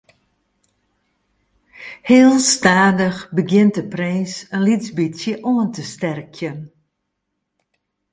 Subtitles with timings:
[2.09, 6.59] Heel stadich begjint de prins in lyts bytsje oan te sterkjen.